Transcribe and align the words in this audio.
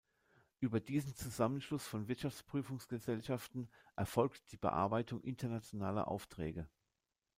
Über 0.59 0.79
diesen 0.79 1.13
Zusammenschluss 1.15 1.85
von 1.85 2.07
Wirtschaftsprüfungsgesellschaften 2.07 3.69
erfolgt 3.95 4.51
die 4.51 4.57
Bearbeitung 4.57 5.21
internationaler 5.21 6.07
Aufträge. 6.07 6.67